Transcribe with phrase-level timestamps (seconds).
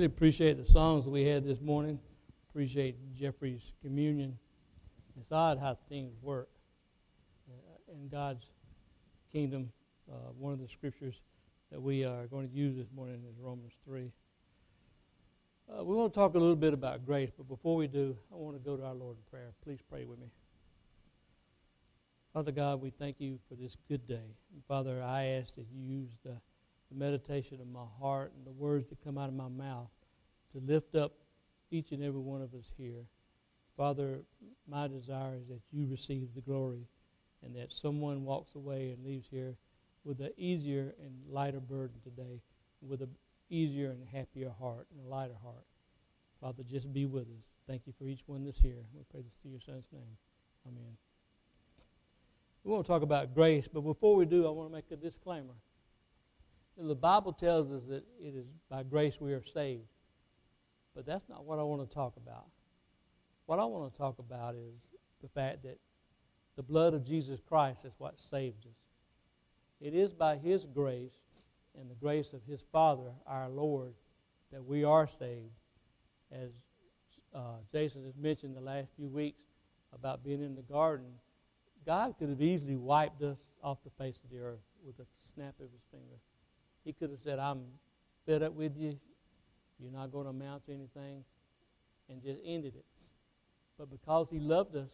[0.00, 1.98] Really appreciate the songs we had this morning.
[2.48, 4.38] Appreciate Jeffrey's communion.
[5.20, 6.48] It's odd how things work
[7.46, 8.46] uh, in God's
[9.30, 9.70] kingdom.
[10.10, 11.20] Uh, one of the scriptures
[11.70, 14.10] that we are going to use this morning is Romans 3.
[15.68, 18.36] Uh, we want to talk a little bit about grace, but before we do, I
[18.36, 19.52] want to go to our Lord in prayer.
[19.62, 20.28] Please pray with me.
[22.32, 24.34] Father God, we thank you for this good day.
[24.54, 26.38] And Father, I ask that you use the
[26.90, 29.90] the meditation of my heart and the words that come out of my mouth
[30.52, 31.12] to lift up
[31.70, 33.04] each and every one of us here.
[33.76, 34.20] Father,
[34.68, 36.86] my desire is that you receive the glory
[37.44, 39.56] and that someone walks away and leaves here
[40.04, 42.40] with an easier and lighter burden today,
[42.82, 43.10] with an
[43.48, 45.64] easier and happier heart and a lighter heart.
[46.40, 47.44] Father, just be with us.
[47.66, 48.82] Thank you for each one that's here.
[48.94, 50.16] We pray this through your son's name.
[50.66, 50.96] Amen.
[52.64, 54.96] We want to talk about grace, but before we do, I want to make a
[54.96, 55.54] disclaimer.
[56.76, 59.84] The Bible tells us that it is by grace we are saved.
[60.94, 62.46] But that's not what I want to talk about.
[63.46, 65.78] What I want to talk about is the fact that
[66.56, 68.76] the blood of Jesus Christ is what saved us.
[69.80, 71.16] It is by His grace
[71.78, 73.94] and the grace of His Father, our Lord,
[74.52, 75.54] that we are saved.
[76.32, 76.50] As
[77.34, 79.42] uh, Jason has mentioned the last few weeks
[79.94, 81.06] about being in the garden,
[81.86, 85.54] God could have easily wiped us off the face of the earth with a snap
[85.60, 86.16] of His finger.
[86.84, 87.62] He could have said, I'm
[88.26, 88.98] fed up with you.
[89.80, 91.24] You're not going to amount to anything.
[92.08, 92.84] And just ended it.
[93.78, 94.90] But because He loved us,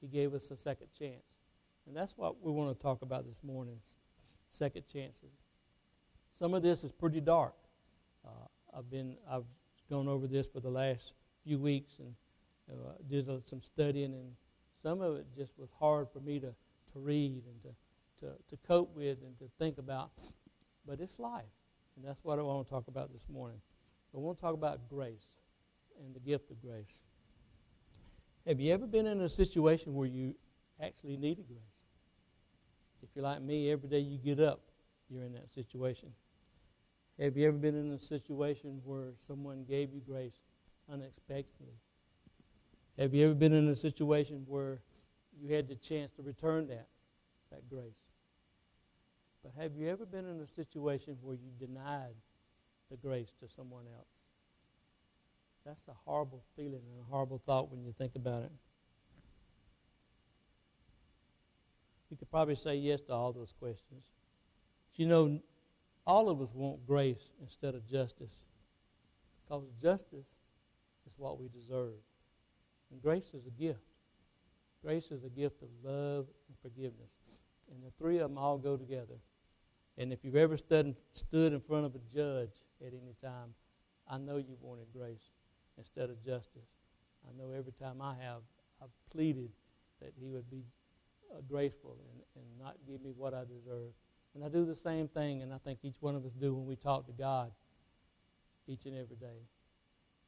[0.00, 1.22] He gave us a second chance.
[1.86, 3.78] And that's what we want to talk about this morning
[4.48, 5.30] second chances.
[6.34, 7.54] Some of this is pretty dark.
[8.24, 9.44] Uh, I've been I've
[9.88, 11.12] gone over this for the last
[11.44, 12.14] few weeks and
[12.70, 14.32] uh, did some studying, and
[14.82, 16.54] some of it just was hard for me to,
[16.92, 20.10] to read and to, to, to cope with and to think about
[20.86, 21.44] but it's life.
[21.96, 23.60] And that's what I want to talk about this morning.
[24.14, 25.26] I want to talk about grace
[26.04, 26.98] and the gift of grace.
[28.46, 30.34] Have you ever been in a situation where you
[30.82, 31.60] actually needed grace?
[33.02, 34.60] If you're like me, every day you get up,
[35.08, 36.10] you're in that situation.
[37.20, 40.34] Have you ever been in a situation where someone gave you grace
[40.90, 41.74] unexpectedly?
[42.98, 44.80] Have you ever been in a situation where
[45.40, 46.88] you had the chance to return that,
[47.50, 47.92] that grace?
[49.42, 52.14] But have you ever been in a situation where you denied
[52.92, 54.06] the grace to someone else?
[55.64, 58.52] That's a horrible feeling and a horrible thought when you think about it.
[62.10, 64.04] You could probably say yes to all those questions.
[64.90, 65.40] But you know,
[66.06, 68.34] all of us want grace instead of justice.
[69.42, 70.34] Because justice
[71.06, 71.94] is what we deserve.
[72.90, 73.80] And grace is a gift.
[74.84, 77.16] Grace is a gift of love and forgiveness.
[77.72, 79.16] And the three of them all go together.
[79.96, 82.50] And if you've ever stood, stood in front of a judge
[82.86, 83.54] at any time,
[84.08, 85.30] I know you wanted grace
[85.78, 86.68] instead of justice.
[87.26, 88.42] I know every time I have,
[88.82, 89.50] I've pleaded
[90.00, 90.64] that he would be
[91.32, 93.92] uh, graceful and, and not give me what I deserve.
[94.34, 96.66] And I do the same thing, and I think each one of us do when
[96.66, 97.52] we talk to God
[98.66, 99.46] each and every day.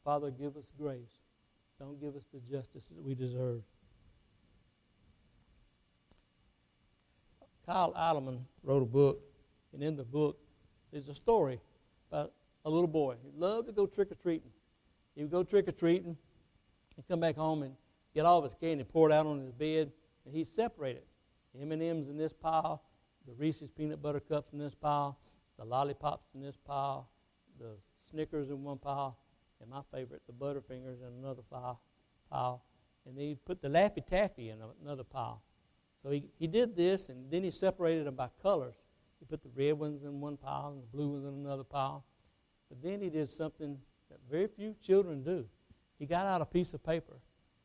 [0.05, 1.23] Father, give us grace.
[1.79, 3.63] Don't give us the justice that we deserve.
[7.67, 9.21] Kyle Idleman wrote a book
[9.75, 10.39] and in the book,
[10.93, 11.61] there's a story
[12.11, 12.33] about
[12.65, 13.17] a little boy.
[13.23, 14.51] He loved to go trick or treating.
[15.15, 16.17] He would go trick or treating
[16.97, 17.75] and come back home and
[18.15, 19.93] get all of his candy poured out on his bed,
[20.25, 21.07] and he'd separate it.
[21.55, 22.83] The M&Ms in this pile,
[23.27, 25.19] the Reese's peanut butter cups in this pile,
[25.59, 27.09] the lollipops in this pile,
[27.59, 27.77] the
[28.11, 29.19] Snickers in one pile,
[29.61, 31.81] and my favorite, the Butterfingers in another pile.
[32.31, 32.63] pile.
[33.07, 35.43] And he put the Laffy Taffy in another pile.
[36.03, 38.75] So he, he did this, and then he separated them by colors.
[39.21, 42.05] He put the red ones in one pile and the blue ones in another pile.
[42.75, 43.79] But then he did something
[44.11, 45.45] that very few children do.
[45.99, 47.15] He got out a piece of paper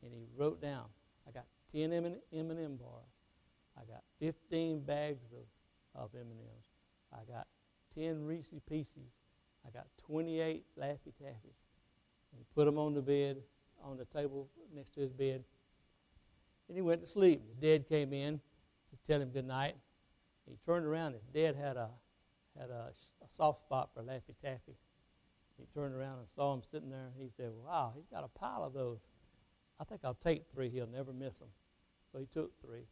[0.02, 0.84] and he wrote down,
[1.26, 3.10] I got 10 M&M bars.
[3.76, 6.64] I got 15 bags of, of M&Ms.
[7.12, 7.46] I got
[7.94, 9.10] 10 Reese Pieces.
[9.66, 11.58] I got 28 Laffy Taffies.
[12.32, 13.38] And he put them on the bed,
[13.82, 15.42] on the table next to his bed.
[16.68, 17.42] And he went to sleep.
[17.48, 18.38] The dad came in
[18.90, 19.74] to tell him good night.
[20.46, 21.14] He turned around.
[21.14, 21.90] His dad had a
[22.58, 22.92] had a,
[23.22, 24.76] a soft spot for Laffy Taffy.
[25.60, 27.12] He turned around and saw him sitting there.
[27.18, 28.98] He said, "Wow, he's got a pile of those.
[29.78, 30.70] I think I'll take three.
[30.70, 31.50] He'll never miss them."
[32.10, 32.86] So he took three,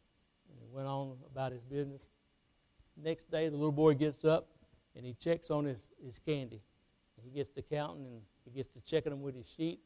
[0.49, 2.07] and he went on about his business.
[2.95, 4.49] Next day, the little boy gets up
[4.95, 6.61] and he checks on his, his candy.
[7.23, 9.79] He gets to counting and he gets to checking them with his sheet.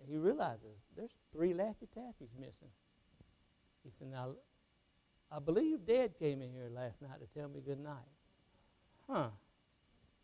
[0.00, 2.70] And he realizes there's three Laffy Taffies missing.
[3.84, 4.34] He said, Now
[5.30, 7.94] I believe Dad came in here last night to tell me good night.
[9.08, 9.28] Huh.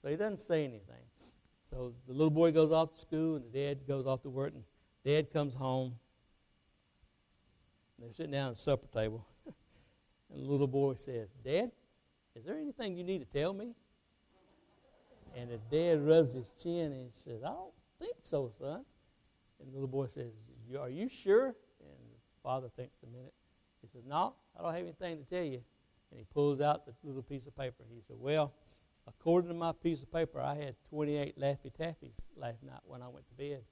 [0.03, 1.05] So he doesn't say anything.
[1.71, 4.53] So the little boy goes off to school, and the dad goes off to work,
[4.55, 4.65] and
[5.05, 5.95] dad comes home.
[7.99, 9.27] They're sitting down at the supper table,
[10.33, 11.73] and the little boy says, Dad,
[12.37, 13.75] is there anything you need to tell me?
[15.37, 18.85] And the dad rubs his chin and says, I don't think so, son.
[19.61, 20.33] And the little boy says,
[20.79, 21.47] Are you sure?
[21.47, 23.35] And the father thinks a minute.
[23.83, 25.61] He says, No, I don't have anything to tell you.
[26.11, 27.85] And he pulls out the little piece of paper.
[27.93, 28.53] He said, Well,
[29.09, 33.09] according to my piece of paper, I had 28 Laffy Taffies last night when I
[33.09, 33.63] went to bed.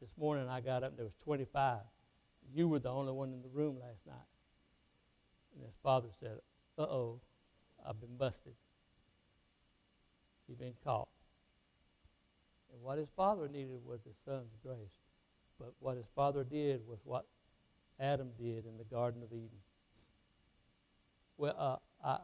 [0.00, 1.78] This morning I got up and there was 25.
[2.54, 4.28] You were the only one in the room last night.
[5.54, 6.38] And his father said,
[6.78, 7.20] Uh oh,
[7.86, 8.54] I've been busted.
[10.46, 11.08] He's been caught.
[12.72, 15.02] And what his father needed was his son's grace.
[15.58, 17.26] But what his father did was what
[17.98, 19.58] Adam did in the Garden of Eden.
[21.36, 22.18] Well, uh, I,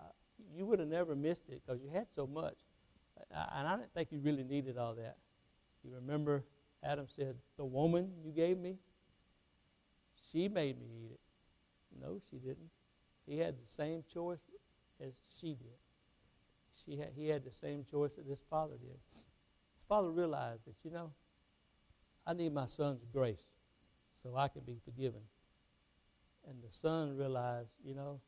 [0.57, 2.57] you would have never missed it because you had so much.
[3.31, 5.17] And I didn't think you really needed all that.
[5.83, 6.45] You remember
[6.83, 8.77] Adam said, The woman you gave me,
[10.31, 11.21] she made me eat it.
[12.01, 12.71] No, she didn't.
[13.27, 14.41] He had the same choice
[15.01, 15.79] as she did.
[16.85, 18.99] She had, he had the same choice that his father did.
[19.13, 21.13] His father realized that, you know,
[22.27, 23.43] I need my son's grace
[24.23, 25.21] so I can be forgiven.
[26.49, 28.21] And the son realized, you know,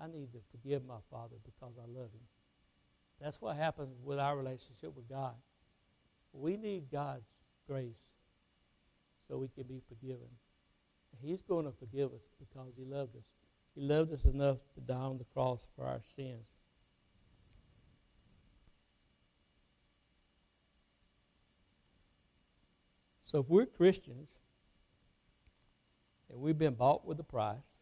[0.00, 2.26] I need to forgive my father because I love him.
[3.20, 5.34] That's what happens with our relationship with God.
[6.32, 7.26] We need God's
[7.66, 7.98] grace
[9.26, 10.28] so we can be forgiven.
[11.20, 13.24] He's going to forgive us because he loved us.
[13.74, 16.46] He loved us enough to die on the cross for our sins.
[23.22, 24.30] So if we're Christians
[26.30, 27.77] and we've been bought with a price,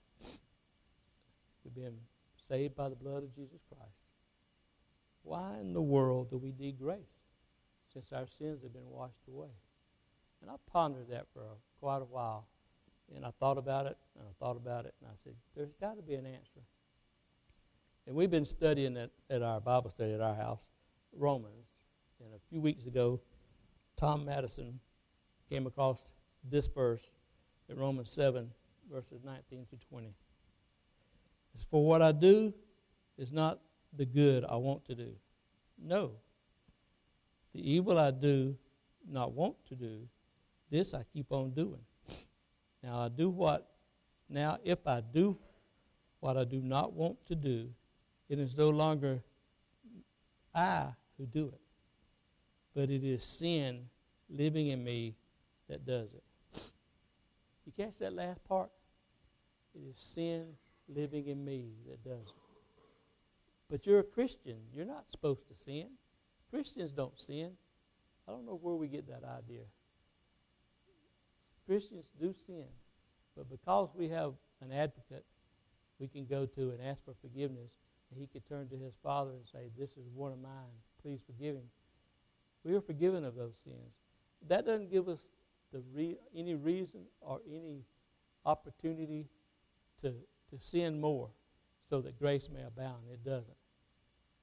[1.76, 1.96] been
[2.49, 3.93] saved by the blood of Jesus Christ,
[5.23, 6.99] why in the world do we need grace
[7.93, 9.50] since our sins have been washed away?
[10.40, 11.43] And I pondered that for
[11.81, 12.46] quite a while.
[13.14, 15.96] And I thought about it, and I thought about it, and I said, there's got
[15.96, 16.61] to be an answer.
[18.06, 20.61] And we've been studying at, at our Bible study at our house,
[21.12, 21.78] Romans.
[22.20, 23.20] And a few weeks ago,
[23.96, 24.81] Tom Madison
[25.49, 26.12] came across
[26.49, 27.11] this verse
[27.69, 28.50] in Romans 7,
[28.93, 30.14] verses 19 to 20.
[31.70, 32.52] For what I do
[33.18, 33.60] is not
[33.96, 35.12] the good I want to do.
[35.82, 36.12] No.
[37.54, 38.56] The evil I do
[39.08, 40.08] not want to do,
[40.70, 41.80] this I keep on doing.
[42.82, 43.68] Now I do what
[44.28, 45.38] now if I do
[46.20, 47.68] what I do not want to do,
[48.28, 49.22] it is no longer
[50.54, 51.60] I who do it,
[52.74, 53.86] but it is sin
[54.28, 55.14] living in me
[55.68, 56.22] that does it.
[57.64, 58.70] You catch that last part?
[59.74, 60.46] It is sin
[60.88, 62.34] living in me that does it.
[63.70, 64.56] But you're a Christian.
[64.72, 65.88] You're not supposed to sin.
[66.50, 67.52] Christians don't sin.
[68.28, 69.64] I don't know where we get that idea.
[71.66, 72.66] Christians do sin.
[73.37, 75.25] But because we have an advocate,
[75.99, 77.72] we can go to and ask for forgiveness,
[78.11, 80.80] and he could turn to his father and say, This is one of mine.
[81.02, 81.68] Please forgive him.
[82.64, 83.94] We are forgiven of those sins.
[84.49, 85.20] That doesn't give us
[85.72, 87.84] the re- any reason or any
[88.44, 89.26] opportunity
[90.02, 90.14] to,
[90.50, 91.30] to sin more
[91.88, 93.04] so that grace may abound.
[93.12, 93.56] It doesn't.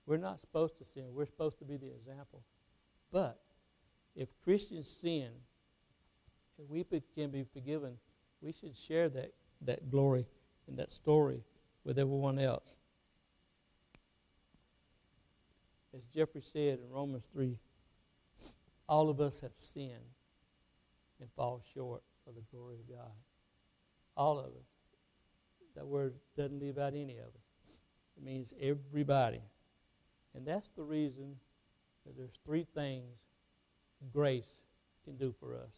[0.06, 1.06] We're not supposed to sin.
[1.14, 2.44] We're supposed to be the example.
[3.12, 3.40] But
[4.16, 5.30] if Christians sin,
[6.58, 7.98] and we can be forgiven,
[8.42, 10.26] we should share that, that glory
[10.68, 11.44] and that story
[11.84, 12.76] with everyone else.
[15.96, 17.58] As Jeffrey said in Romans 3,
[18.90, 20.14] all of us have sinned
[21.20, 23.12] and fall short of the glory of God.
[24.18, 24.73] All of us.
[25.76, 27.42] That word doesn't leave out any of us.
[28.18, 29.42] It means everybody.
[30.36, 31.36] And that's the reason
[32.06, 33.18] that there's three things
[34.12, 34.50] grace
[35.06, 35.72] can do for us.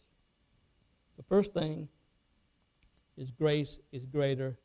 [1.16, 1.88] The first thing
[3.16, 4.58] is grace is greater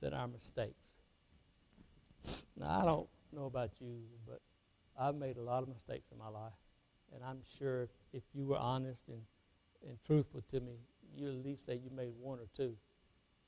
[0.00, 0.74] than our mistakes.
[2.56, 4.40] Now, I don't know about you, but
[4.98, 6.52] I've made a lot of mistakes in my life.
[7.14, 9.22] And I'm sure if you were honest and,
[9.86, 10.78] and truthful to me,
[11.14, 12.74] you at least say you made one or two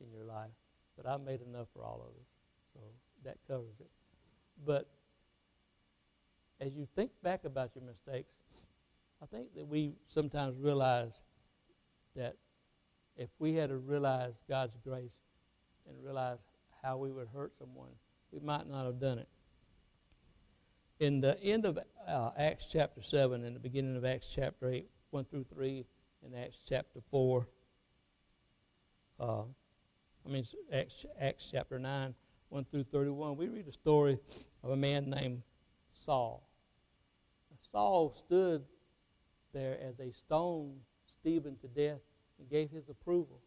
[0.01, 0.51] in your life.
[0.97, 2.29] But I've made enough for all of us.
[2.75, 2.81] So
[3.25, 3.91] that covers it.
[4.65, 4.89] But
[6.61, 8.35] as you think back about your mistakes,
[9.23, 11.13] I think that we sometimes realize
[12.17, 12.37] that
[13.17, 15.13] if we had to realize God's grace
[15.89, 16.39] and realize
[16.83, 17.91] how we would hurt someone,
[18.31, 19.29] we might not have done it.
[20.99, 24.89] In the end of uh, Acts chapter 7 and the beginning of Acts chapter 8,
[25.11, 25.85] 1 through 3,
[26.25, 27.47] and Acts chapter 4,
[29.21, 29.43] uh,
[30.25, 32.15] I mean, Acts, Acts chapter 9,
[32.49, 34.19] 1 through 31, we read a story
[34.63, 35.43] of a man named
[35.93, 36.49] Saul.
[37.71, 38.65] Saul stood
[39.55, 42.01] there as they stoned Stephen to death
[42.39, 43.41] and gave his approval.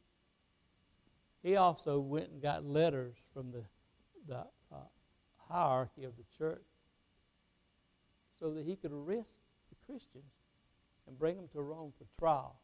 [1.44, 3.64] He also went and got letters from the,
[4.28, 4.88] the uh,
[5.48, 6.66] hierarchy of the church
[8.40, 9.36] so that he could arrest
[9.70, 10.32] the Christians
[11.08, 12.56] and bring them to Rome for trial.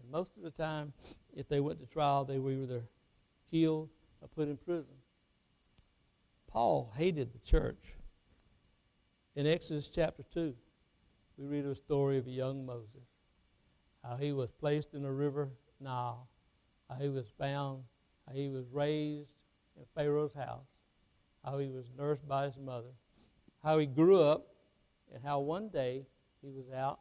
[0.00, 0.92] And most of the time,
[1.34, 2.84] if they went to trial, they were either
[3.50, 4.94] killed or put in prison.
[6.48, 7.94] Paul hated the church.
[9.34, 10.54] In Exodus chapter 2,
[11.36, 13.08] we read a story of a young Moses,
[14.04, 16.28] how he was placed in the river Nile,
[16.88, 17.82] how he was bound,
[18.26, 19.30] how he was raised
[19.76, 20.68] in Pharaoh's house,
[21.44, 22.92] how he was nursed by his mother,
[23.62, 24.46] how he grew up,
[25.12, 26.06] and how one day
[26.40, 27.00] he was out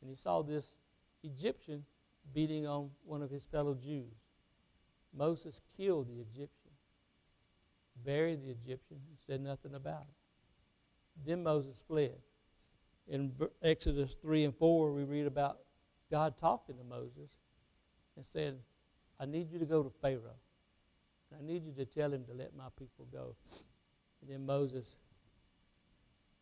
[0.00, 0.76] and he saw this
[1.22, 1.84] Egyptian
[2.32, 4.14] beating on one of his fellow Jews.
[5.16, 6.72] Moses killed the Egyptian,
[8.04, 11.26] buried the Egyptian, and said nothing about it.
[11.26, 12.16] Then Moses fled.
[13.06, 15.58] In Exodus 3 and 4, we read about
[16.10, 17.36] God talking to Moses
[18.16, 18.58] and said,
[19.20, 20.40] I need you to go to Pharaoh.
[21.36, 23.36] I need you to tell him to let my people go.
[24.20, 24.96] And then Moses,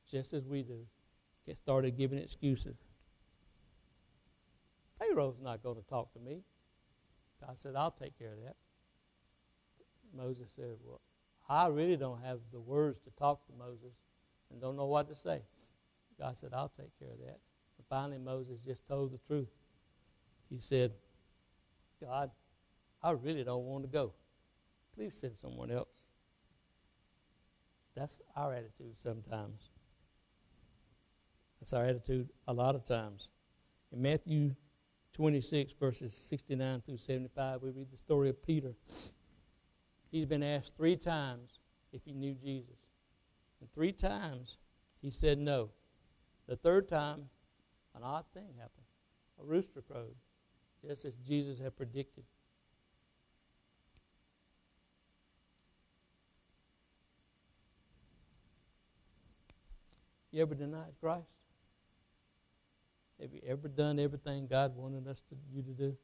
[0.08, 0.86] just as we do,
[1.54, 2.76] started giving excuses.
[5.02, 6.42] Pharaoh's not going to talk to me.
[7.44, 8.56] God said, I'll take care of that.
[10.16, 11.00] Moses said, Well,
[11.48, 13.94] I really don't have the words to talk to Moses
[14.50, 15.40] and don't know what to say.
[16.18, 17.40] God said, I'll take care of that.
[17.78, 19.48] And finally, Moses just told the truth.
[20.48, 20.92] He said,
[22.00, 22.30] God,
[23.02, 24.12] I really don't want to go.
[24.94, 25.88] Please send someone else.
[27.96, 29.62] That's our attitude sometimes.
[31.60, 33.28] That's our attitude a lot of times.
[33.92, 34.54] In Matthew
[35.12, 38.74] 26, verses 69 through 75, we read the story of Peter.
[40.10, 41.58] He's been asked three times
[41.92, 42.76] if he knew Jesus.
[43.60, 44.58] And three times
[45.00, 45.70] he said no.
[46.48, 47.28] The third time,
[47.94, 48.86] an odd thing happened.
[49.40, 50.14] A rooster crowed,
[50.86, 52.24] just as Jesus had predicted.
[60.30, 61.41] You ever denied Christ?
[63.22, 65.96] Have you ever done everything God wanted us to, you to do?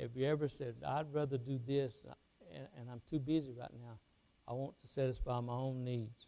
[0.00, 2.14] Have you ever said, I'd rather do this uh,
[2.52, 3.96] and, and I'm too busy right now?
[4.48, 6.26] I want to satisfy my own needs.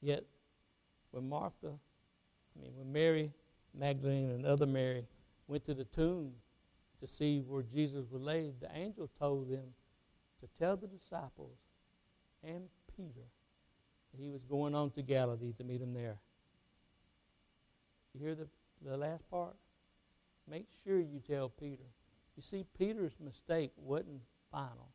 [0.00, 0.24] Yet,
[1.10, 3.32] when Martha, I mean, when Mary
[3.74, 5.04] Magdalene and other Mary
[5.46, 6.32] went to the tomb
[7.00, 9.74] to see where Jesus was laid, the angel told them
[10.40, 11.58] to tell the disciples
[12.42, 12.64] and
[12.96, 13.26] Peter
[14.12, 16.16] that he was going on to Galilee to meet him there.
[18.18, 18.48] You hear the,
[18.84, 19.54] the last part?
[20.50, 21.84] Make sure you tell Peter.
[22.36, 24.88] You see, Peter's mistake wasn't final,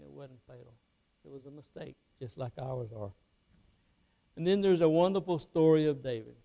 [0.00, 0.74] it wasn't fatal.
[1.24, 3.10] It was a mistake, just like ours are.
[4.36, 6.36] And then there's a wonderful story of David.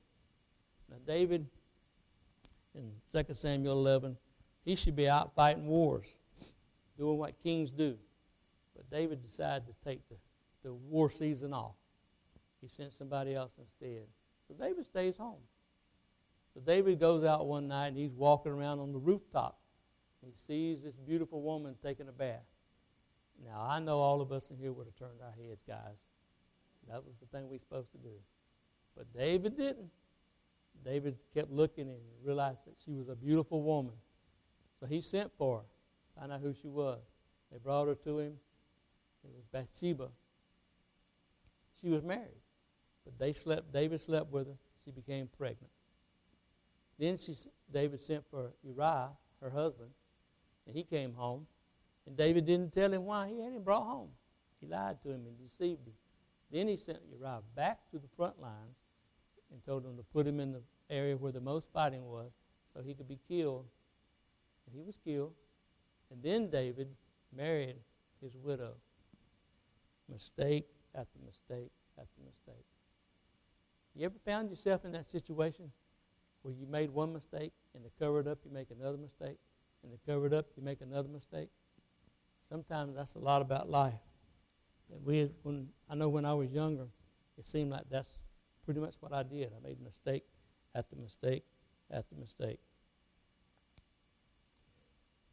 [0.89, 1.45] Now, David,
[2.73, 4.17] in 2 Samuel 11,
[4.65, 6.07] he should be out fighting wars,
[6.97, 7.97] doing what kings do.
[8.75, 10.15] But David decided to take the,
[10.63, 11.75] the war season off.
[12.59, 14.07] He sent somebody else instead.
[14.47, 15.41] So David stays home.
[16.53, 19.60] So David goes out one night and he's walking around on the rooftop.
[20.25, 22.46] He sees this beautiful woman taking a bath.
[23.43, 25.98] Now, I know all of us in here would have turned our heads, guys.
[26.89, 28.13] That was the thing we supposed to do.
[28.96, 29.89] But David didn't.
[30.84, 33.93] David kept looking and realized that she was a beautiful woman.
[34.79, 37.00] So he sent for her, found out who she was.
[37.51, 38.34] They brought her to him.
[39.24, 40.10] It was Bathsheba.
[41.79, 42.41] She was married,
[43.05, 43.72] but they slept.
[43.72, 44.58] David slept with her.
[44.84, 45.72] She became pregnant.
[47.01, 47.34] Then she,
[47.74, 49.10] David sent for Uriah,
[49.41, 49.89] her husband,
[50.67, 51.48] and he came home.
[52.05, 54.10] And David didn't tell him why he had him brought home.
[54.60, 55.96] He lied to him and deceived him.
[56.51, 58.77] Then he sent Uriah back to the front lines
[59.51, 62.34] and told him to put him in the area where the most fighting was
[62.72, 63.65] so he could be killed.
[64.67, 65.34] And he was killed.
[66.12, 66.88] And then David
[67.36, 67.77] married
[68.22, 68.75] his widow.
[70.08, 72.65] Mistake after mistake after mistake.
[73.96, 75.72] You ever found yourself in that situation?
[76.41, 79.38] Where you made one mistake and to cover it up, you make another mistake,
[79.83, 81.50] and to cover it up, you make another mistake.
[82.50, 83.93] Sometimes that's a lot about life.
[84.91, 86.88] And we, when I know when I was younger,
[87.38, 88.19] it seemed like that's
[88.65, 89.51] pretty much what I did.
[89.55, 90.24] I made a mistake
[90.75, 91.43] after mistake
[91.91, 92.60] after mistake.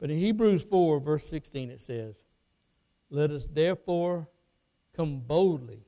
[0.00, 2.25] But in Hebrews 4, verse 16, it says,
[3.11, 4.29] Let us therefore
[4.95, 5.87] come boldly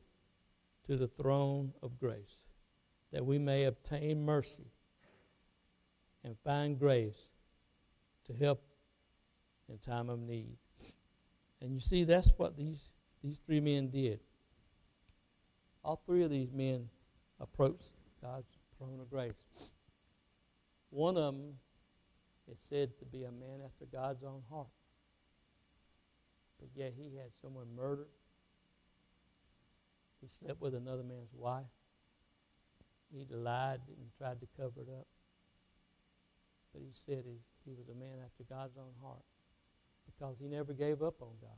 [0.87, 2.39] to the throne of grace,
[3.12, 4.73] that we may obtain mercy
[6.25, 7.29] and find grace
[8.27, 8.62] to help
[9.69, 10.57] in time of need.
[11.61, 12.81] And you see, that's what these,
[13.23, 14.21] these three men did.
[15.85, 16.89] All three of these men
[17.41, 17.91] approached
[18.23, 19.43] God's throne of grace.
[20.91, 21.55] One of them
[22.50, 24.69] is said to be a man after God's own heart.
[26.59, 28.09] But yet he had someone murdered.
[30.21, 31.65] He slept with another man's wife.
[33.11, 35.07] He lied and tried to cover it up.
[36.73, 39.25] But he said he, he was a man after God's own heart
[40.07, 41.50] because he never gave up on God.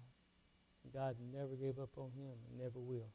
[0.85, 3.11] And God never gave up on him and never will.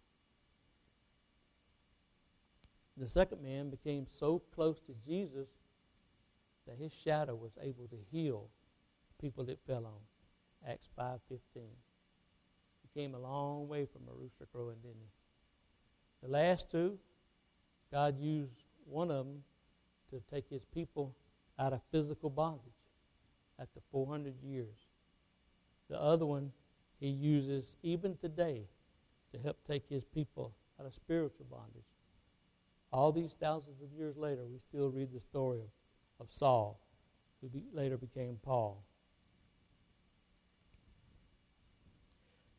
[2.97, 5.47] The second man became so close to Jesus
[6.67, 8.49] that his shadow was able to heal
[9.21, 10.71] people that fell on.
[10.71, 11.39] Acts 5.15.
[11.55, 16.25] He came a long way from a rooster crowing, didn't he?
[16.25, 16.97] The last two,
[17.91, 19.43] God used one of them
[20.09, 21.13] to take his people
[21.59, 22.61] out of physical bondage
[23.59, 24.87] after 400 years.
[25.89, 26.51] The other one
[26.99, 28.63] he uses even today
[29.31, 31.83] to help take his people out of spiritual bondage.
[32.91, 36.79] All these thousands of years later, we still read the story of, of Saul,
[37.41, 38.83] who be, later became Paul.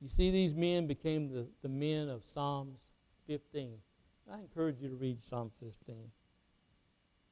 [0.00, 2.78] You see, these men became the, the men of Psalms
[3.26, 3.74] 15.
[4.32, 5.96] I encourage you to read Psalm 15.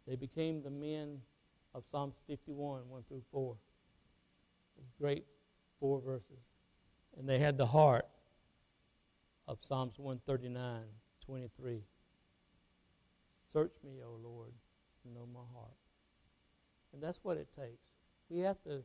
[0.08, 1.20] They became the men
[1.76, 3.54] of Psalms 51, 1 through 4.
[4.98, 5.26] Great
[5.78, 6.40] four verses.
[7.18, 8.06] And they had the heart
[9.46, 10.82] of Psalms 139,
[11.24, 11.80] 23.
[13.52, 14.52] Search me, O Lord,
[15.04, 15.76] and know my heart.
[16.92, 17.84] And that's what it takes.
[18.30, 18.82] We have to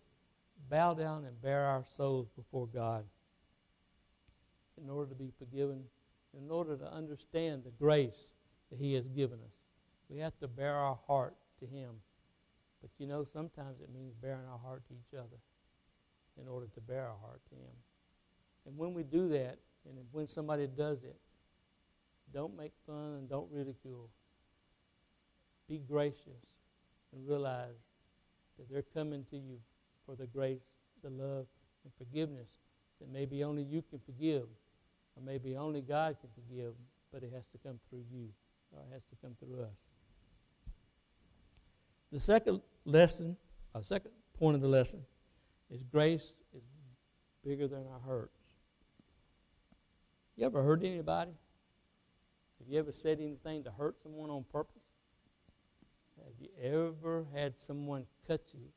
[0.69, 3.05] bow down and bare our souls before God
[4.81, 5.83] in order to be forgiven,
[6.37, 8.31] in order to understand the grace
[8.69, 9.59] that He has given us.
[10.09, 11.91] We have to bare our heart to Him.
[12.81, 15.37] But you know, sometimes it means bearing our heart to each other
[16.41, 17.75] in order to bear our heart to Him.
[18.65, 21.17] And when we do that, and when somebody does it,
[22.33, 24.09] don't make fun and don't ridicule.
[25.67, 26.45] Be gracious
[27.13, 27.75] and realize
[28.57, 29.57] that they're coming to you
[30.05, 30.61] for the grace,
[31.03, 31.45] the love,
[31.83, 32.57] and forgiveness
[32.99, 34.45] that maybe only you can forgive,
[35.15, 36.73] or maybe only God can forgive,
[37.11, 38.29] but it has to come through you,
[38.71, 39.90] or it has to come through us.
[42.11, 43.37] The second lesson,
[43.73, 45.01] our second point of the lesson,
[45.69, 46.63] is grace is
[47.45, 48.37] bigger than our hurts.
[50.35, 51.31] You ever hurt anybody?
[52.59, 54.81] Have you ever said anything to hurt someone on purpose?
[56.17, 58.67] Have you ever had someone cut you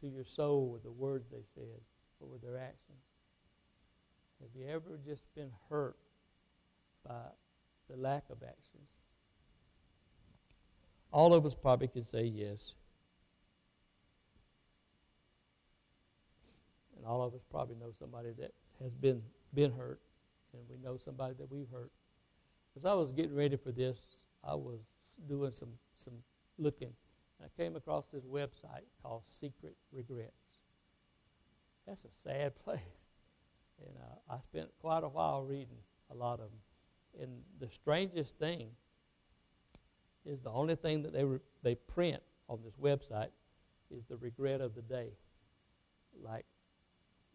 [0.00, 1.80] to your soul with the words they said
[2.20, 3.02] or with their actions?
[4.40, 5.96] Have you ever just been hurt
[7.06, 7.28] by
[7.90, 8.93] the lack of actions?
[11.14, 12.74] All of us probably could say yes.
[16.96, 18.50] And all of us probably know somebody that
[18.82, 19.22] has been,
[19.54, 20.00] been hurt,
[20.52, 21.92] and we know somebody that we've hurt.
[22.76, 24.04] As I was getting ready for this,
[24.42, 24.80] I was
[25.28, 26.14] doing some, some
[26.58, 26.90] looking.
[27.38, 30.32] And I came across this website called Secret Regrets.
[31.86, 32.80] That's a sad place.
[33.86, 35.78] And uh, I spent quite a while reading
[36.10, 37.22] a lot of them.
[37.22, 38.70] And the strangest thing
[40.24, 43.28] is the only thing that they, re- they print on this website
[43.90, 45.10] is the regret of the day.
[46.22, 46.44] Like,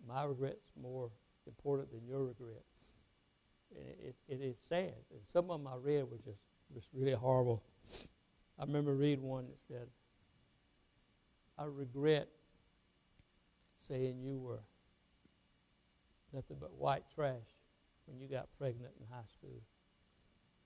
[0.08, 1.10] my regret's more
[1.46, 2.64] important than your regret.
[3.76, 4.96] And it, it, it is sad.
[5.12, 6.42] And some of them I read were just,
[6.74, 7.64] just really horrible.
[8.58, 9.88] I remember reading one that said,
[11.58, 12.30] I regret
[13.78, 14.62] saying you were
[16.34, 17.36] nothing but white trash
[18.06, 19.62] when you got pregnant in high school.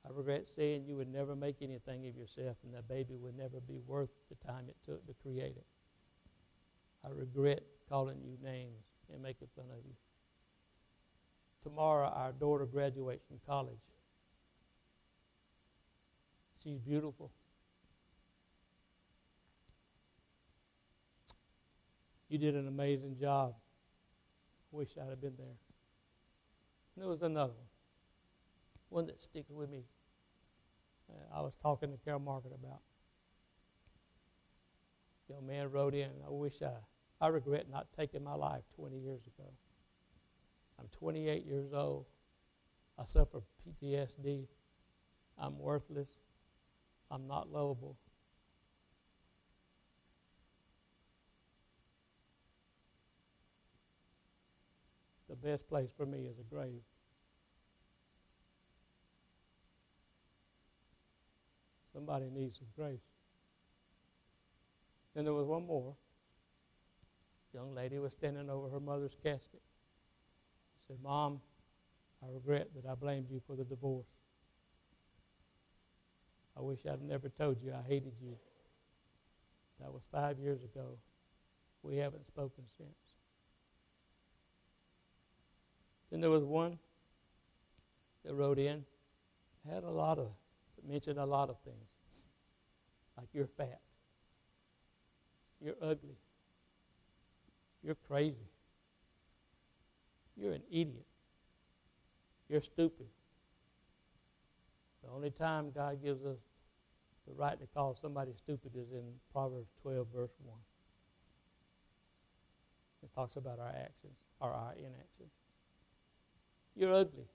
[0.06, 3.62] I regret saying you would never make anything of yourself and that baby would never
[3.62, 5.66] be worth the time it took to create it.
[7.06, 9.94] I regret calling you names and making fun of you.
[11.64, 13.80] Tomorrow, our daughter graduates from college.
[16.62, 17.32] She's beautiful.
[22.30, 23.54] You did an amazing job.
[24.72, 25.46] Wish I'd have been there.
[26.96, 27.68] And there was another one,
[28.90, 29.84] one that's sticking with me.
[31.34, 32.82] I was talking to Carol Margaret about.
[35.30, 36.74] Young man wrote in, I wish I,
[37.20, 39.50] I regret not taking my life 20 years ago.
[40.80, 42.06] I'm 28 years old.
[43.00, 44.48] I suffer PTSD.
[45.40, 46.10] I'm worthless.
[47.10, 47.98] I'm not lovable.
[55.30, 56.82] The best place for me is a grave.
[61.94, 63.06] Somebody needs some grace.
[65.14, 65.96] Then there was one more.
[67.54, 69.62] Young lady was standing over her mother's casket.
[70.76, 71.40] She said, Mom,
[72.24, 74.08] I regret that I blamed you for the divorce.
[76.58, 78.36] I wish I'd never told you I hated you.
[79.80, 80.98] That was five years ago.
[81.84, 82.90] We haven't spoken since.
[86.10, 86.80] Then there was one
[88.24, 88.86] that wrote in,
[89.70, 90.28] had a lot of,
[90.88, 91.88] mentioned a lot of things.
[93.18, 93.82] Like you're fat,
[95.62, 96.18] you're ugly,
[97.84, 98.50] you're crazy,
[100.36, 101.06] you're an idiot,
[102.50, 103.08] you're stupid.
[105.04, 106.40] The only time God gives us
[107.28, 110.58] the right to call somebody stupid is in Proverbs 12, verse 1.
[113.04, 115.30] It talks about our actions or our inaction.
[116.76, 117.28] You're ugly.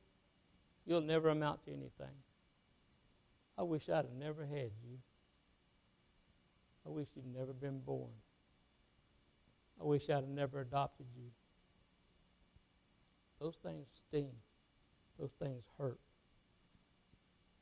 [0.86, 2.14] You'll never amount to anything.
[3.58, 4.98] I wish I'd have never had you.
[6.86, 8.12] I wish you'd never been born.
[9.80, 11.30] I wish I'd have never adopted you.
[13.40, 14.30] Those things sting.
[15.18, 15.98] Those things hurt.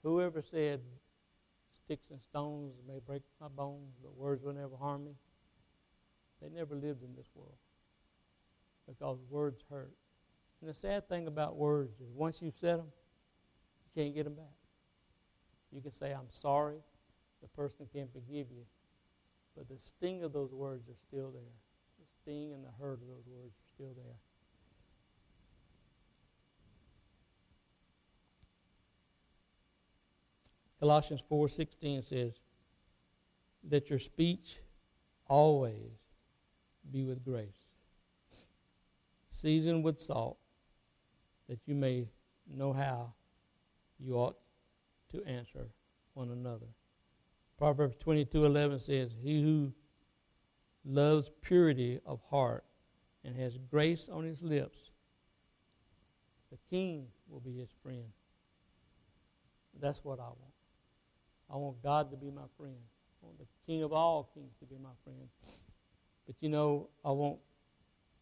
[0.02, 0.80] Whoever said
[1.68, 5.12] sticks and stones may break my bones, but words will never harm me,
[6.42, 7.56] they never lived in this world
[8.86, 9.92] because words hurt.
[10.60, 12.86] And the sad thing about words is once you've said them,
[13.84, 14.65] you can't get them back.
[15.72, 16.78] You can say, I'm sorry.
[17.42, 18.64] The person can forgive you.
[19.56, 21.42] But the sting of those words are still there.
[21.98, 24.16] The sting and the hurt of those words are still there.
[30.78, 32.40] Colossians 4:16 says,
[33.68, 34.60] "Let your speech
[35.26, 35.98] always
[36.90, 37.66] be with grace,
[39.26, 40.38] seasoned with salt,
[41.48, 42.10] that you may
[42.46, 43.14] know how
[43.98, 44.38] you ought
[45.16, 45.70] to answer
[46.14, 46.68] one another."
[47.56, 49.74] Proverbs 22:11 says, "He who
[50.84, 52.64] loves purity of heart
[53.24, 54.90] and has grace on his lips,
[56.50, 58.12] the king will be his friend."
[59.74, 60.54] That's what I want.
[61.48, 62.80] I want God to be my friend.
[63.22, 65.28] I want the King of all kings to be my friend.
[66.26, 67.40] But you know, I want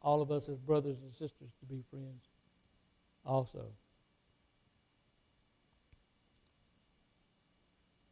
[0.02, 2.28] all of us as brothers and sisters to be friends
[3.24, 3.72] also.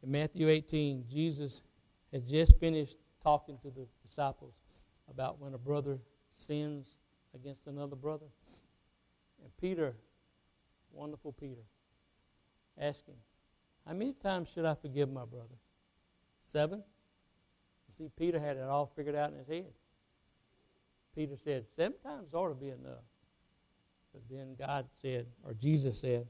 [0.03, 1.61] In Matthew 18, Jesus
[2.11, 4.53] had just finished talking to the disciples
[5.09, 5.97] about when a brother
[6.29, 6.97] sins
[7.33, 8.25] against another brother.
[9.41, 9.93] And Peter,
[10.91, 11.61] wonderful Peter,
[12.77, 13.15] asked him,
[13.87, 15.55] how many times should I forgive my brother?
[16.45, 16.83] Seven?
[17.87, 19.71] You see, Peter had it all figured out in his head.
[21.15, 23.03] Peter said, Seven times ought to be enough.
[24.13, 26.27] But then God said, or Jesus said,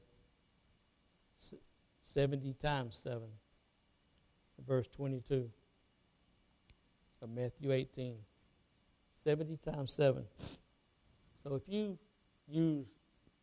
[2.02, 3.22] 70 times 7.
[4.66, 5.50] Verse 22
[7.22, 8.16] of Matthew 18.
[9.16, 10.24] 70 times 7.
[11.42, 11.98] So if you
[12.46, 12.86] use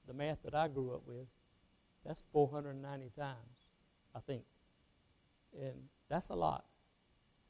[0.08, 1.26] the math that I grew up with,
[2.06, 3.36] that's 490 times.
[4.16, 4.44] I think.
[5.60, 5.74] And
[6.10, 6.66] that's a lot.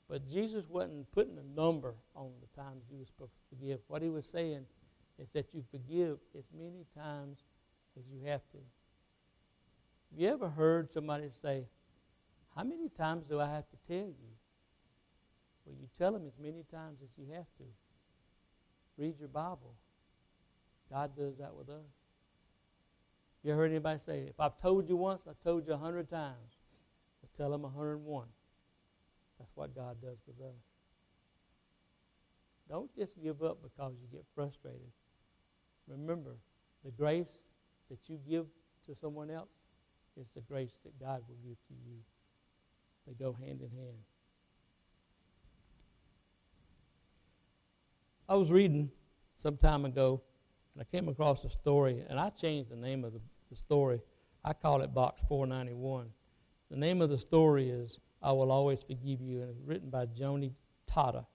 [0.10, 3.80] But Jesus wasn't putting a number on the times you were supposed to forgive.
[3.88, 4.66] What he was saying
[5.18, 7.40] is that you forgive as many times
[7.98, 8.58] as you have to.
[10.12, 11.66] Have you ever heard somebody say,
[12.56, 14.32] How many times do I have to tell you?
[15.66, 17.64] Well, you tell them as many times as you have to.
[18.98, 19.74] Read your Bible.
[20.92, 21.86] God does that with us.
[23.44, 26.10] You ever heard anybody say, if I've told you once, I've told you a hundred
[26.10, 26.60] times.
[27.24, 28.28] I tell them a hundred and one.
[29.40, 30.62] That's what God does with us.
[32.70, 34.92] Don't just give up because you get frustrated.
[35.88, 36.36] Remember,
[36.86, 37.52] the grace
[37.90, 38.46] that you give
[38.86, 39.50] to someone else
[40.20, 41.98] is the grace that God will give to you.
[43.08, 43.98] They go hand in hand.
[48.30, 48.92] I was reading
[49.36, 50.22] some time ago,
[50.74, 54.02] and I came across a story, and I changed the name of the the story.
[54.44, 56.08] I call it Box 491.
[56.72, 60.08] The name of the story is I Will Always Forgive You, and it's written by
[60.08, 60.54] Joni
[60.90, 61.26] Tada.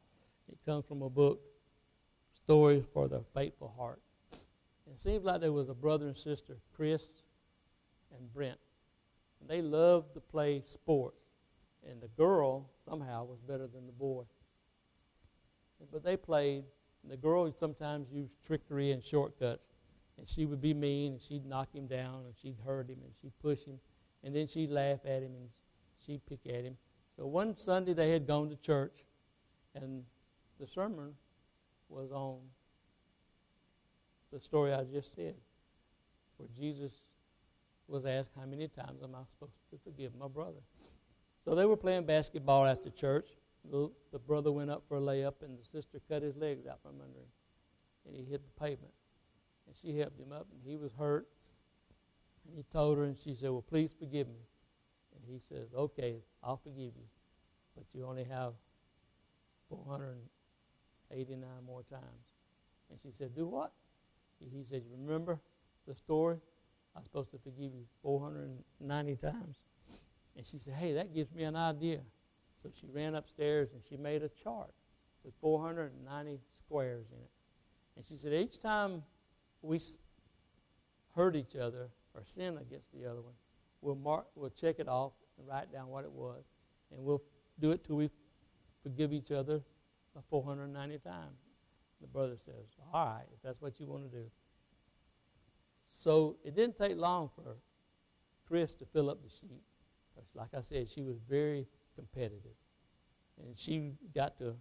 [0.51, 1.41] It comes from a book,
[2.35, 4.01] Stories for the Faithful Heart.
[4.33, 7.07] It seems like there was a brother and sister, Chris
[8.17, 8.59] and Brent.
[9.41, 11.26] And they loved to play sports.
[11.88, 14.25] And the girl, somehow, was better than the boy.
[15.92, 16.64] But they played,
[17.03, 19.68] and the girl sometimes used trickery and shortcuts
[20.18, 23.12] and she would be mean and she'd knock him down and she'd hurt him and
[23.20, 23.79] she'd push him
[24.25, 25.49] and then she'd laugh at him and
[26.05, 26.77] she'd pick at him.
[27.16, 29.05] So one Sunday they had gone to church
[29.75, 30.05] and
[30.59, 31.14] the sermon
[31.88, 32.38] was on
[34.33, 35.35] the story I just said,
[36.37, 36.92] where Jesus
[37.87, 40.61] was asked, How many times am I supposed to forgive my brother?
[41.47, 43.29] So they were playing basketball after church.
[43.71, 46.83] The, the brother went up for a layup, and the sister cut his legs out
[46.83, 47.31] from under him,
[48.05, 48.93] and he hit the pavement.
[49.67, 51.29] And she helped him up, and he was hurt.
[52.47, 54.43] And he told her, and she said, Well, please forgive me.
[55.17, 57.07] And he says, okay, I'll forgive you,
[57.75, 58.53] but you only have
[59.69, 62.03] 489 more times.
[62.91, 63.73] And she said, do what?
[64.39, 65.41] He said, remember
[65.89, 66.39] the story?
[66.95, 69.57] I'm supposed to forgive you 490 times.
[70.37, 72.01] And she said, hey, that gives me an idea.
[72.62, 74.72] So she ran upstairs and she made a chart
[75.25, 77.31] with 490 squares in it.
[77.96, 79.03] And she said, each time
[79.62, 79.81] we
[81.14, 83.35] hurt each other or sin against the other one,
[83.81, 86.44] we'll, mark, we'll check it off and write down what it was.
[86.92, 87.22] And we'll
[87.59, 88.11] do it till we
[88.83, 89.62] forgive each other
[90.31, 91.38] 490 times.
[92.01, 94.25] The brother says, All right, if that's what you want to do.
[95.87, 97.57] So it didn't take long for
[98.46, 99.62] Chris to fill up the sheet.
[100.35, 102.57] Like I said, she was very competitive.
[103.43, 104.55] And she got to,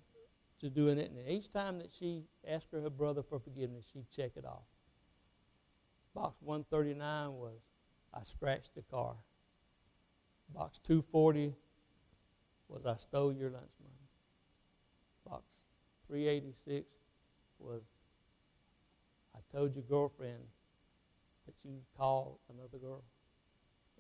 [0.62, 1.12] to doing it.
[1.12, 4.66] And each time that she asked her, her brother for forgiveness, she'd check it off.
[6.14, 7.60] Box 139 was,
[8.14, 9.16] I scratched the car.
[10.54, 11.54] Box 240
[12.70, 14.10] was, I stole your lunch money.
[15.28, 15.44] Box
[16.08, 16.86] 386
[17.60, 17.82] was,
[19.36, 20.44] I told your girlfriend
[21.46, 23.04] that you called another girl.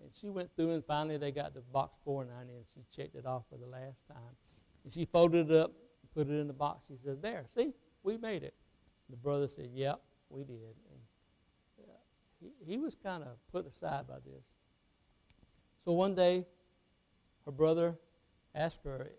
[0.01, 3.25] And she went through, and finally they got to box 490, and she checked it
[3.25, 4.35] off for the last time.
[4.83, 5.71] And she folded it up,
[6.13, 6.85] put it in the box.
[6.87, 8.53] She said, There, see, we made it.
[9.09, 10.55] The brother said, Yep, we did.
[10.55, 11.93] And uh,
[12.39, 14.43] he, he was kind of put aside by this.
[15.83, 16.45] So one day,
[17.45, 17.95] her brother
[18.53, 19.11] asked her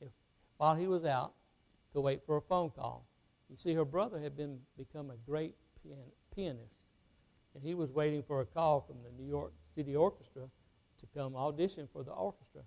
[0.00, 0.08] if,
[0.56, 1.34] while he was out,
[1.92, 3.06] to wait for a phone call.
[3.48, 5.96] You see, her brother had been become a great pian,
[6.34, 6.74] pianist,
[7.54, 10.42] and he was waiting for a call from the New York City Orchestra
[11.00, 12.62] to come audition for the orchestra.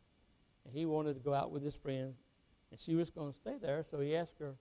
[0.66, 2.16] And he wanted to go out with his friends,
[2.72, 4.56] and she was going to stay there, so he asked her,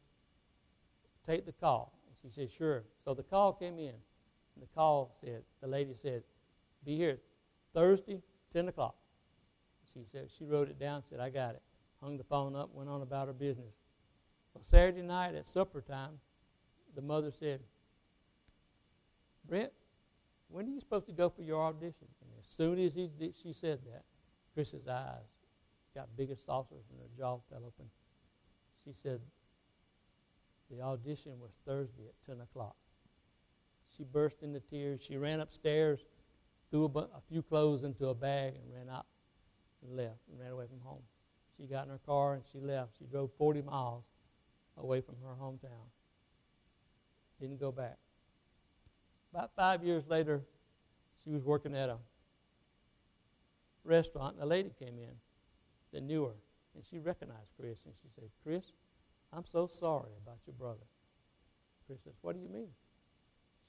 [1.26, 1.98] take the call.
[2.06, 2.85] And she said, sure.
[3.04, 6.22] So the call came in, and the call said, the lady said,
[6.85, 7.18] be here
[7.74, 8.94] Thursday, 10 o'clock.
[9.92, 11.62] She said, she wrote it down, said, I got it.
[12.02, 13.74] Hung the phone up, went on about her business.
[14.54, 16.20] Well, Saturday night at supper time,
[16.94, 17.61] the mother said,
[19.48, 19.72] Brent,
[20.48, 22.06] when are you supposed to go for your audition?
[22.46, 23.11] Soon as he
[23.42, 24.04] she said that,
[24.54, 25.26] Chris's eyes
[25.94, 27.87] got big as saucers and her jaw fell open.
[28.85, 29.20] She said,
[30.70, 32.76] the audition was Thursday at 10 o'clock.
[33.96, 35.00] She burst into tears.
[35.02, 36.00] She ran upstairs,
[36.70, 39.06] threw a, bu- a few clothes into a bag, and ran out
[39.82, 41.02] and left and ran away from home.
[41.56, 42.92] She got in her car and she left.
[42.98, 44.04] She drove 40 miles
[44.76, 45.88] away from her hometown.
[47.40, 47.96] Didn't go back.
[49.32, 50.42] About five years later,
[51.22, 51.96] she was working at a
[53.87, 55.14] restaurant, and a lady came in
[55.92, 56.37] that knew her,
[56.75, 58.64] and she recognized Chris, and she said, Chris,
[59.33, 60.87] I'm so sorry about your brother.
[61.87, 62.68] Chris says, What do you mean?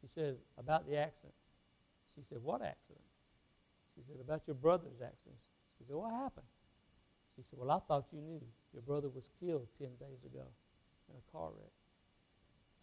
[0.01, 1.33] She said, About the accident.
[2.15, 3.05] She said, What accident?
[3.95, 5.39] She said, About your brother's accident.
[5.77, 6.47] She said, What happened?
[7.35, 8.41] She said, Well, I thought you knew.
[8.73, 10.45] Your brother was killed 10 days ago
[11.09, 11.71] in a car wreck.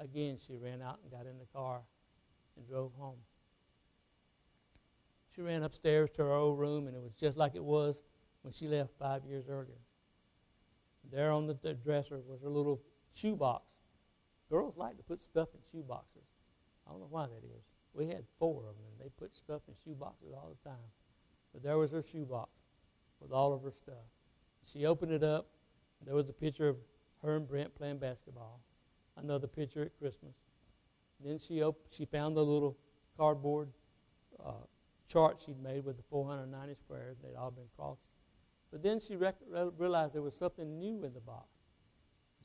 [0.01, 1.81] Again, she ran out and got in the car
[2.57, 3.19] and drove home.
[5.35, 8.03] She ran upstairs to her old room, and it was just like it was
[8.43, 9.81] when she left five years earlier.
[11.11, 12.81] There on the, dresser was her little
[13.13, 13.65] shoebox.
[14.49, 16.29] Girls like to put stuff in shoeboxes.
[16.87, 17.65] I don't know why that is.
[17.95, 20.79] We had four of them, and they put stuff in shoeboxes all the time.
[21.53, 22.51] But there was her shoebox
[23.21, 24.05] with all of her stuff.
[24.65, 25.47] She opened it up.
[26.05, 26.77] There was a picture of
[27.23, 28.61] her and Brent playing basketball.
[29.17, 30.35] Another picture at Christmas.
[31.25, 32.77] Then she op- she found the little
[33.17, 33.71] cardboard
[34.45, 34.53] uh,
[35.15, 37.17] chart she'd made with the 490 squares.
[37.23, 38.03] They'd all been crossed.
[38.73, 39.37] But then she rec-
[39.79, 41.47] realized there was something new in the box.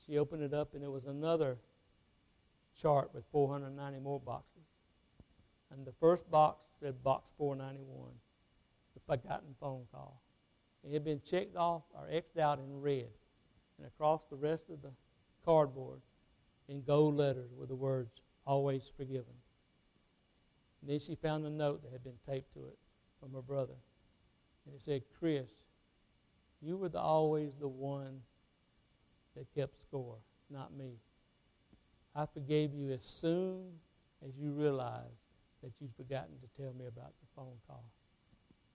[0.05, 1.58] She opened it up, and it was another
[2.79, 4.67] chart with 490 more boxes.
[5.71, 8.12] And the first box said box 491,
[8.93, 10.21] the forgotten phone call.
[10.84, 13.10] It had been checked off or X'd out in red.
[13.77, 14.91] And across the rest of the
[15.43, 16.01] cardboard,
[16.67, 19.34] in gold letters, were the words, always forgiven.
[20.81, 22.77] And then she found a note that had been taped to it
[23.19, 23.75] from her brother.
[24.65, 25.49] And it said, Chris,
[26.61, 28.21] you were the, always the one
[29.35, 30.17] that kept score,
[30.49, 30.93] not me.
[32.15, 33.63] I forgave you as soon
[34.25, 35.05] as you realized
[35.63, 37.83] that you'd forgotten to tell me about the phone call.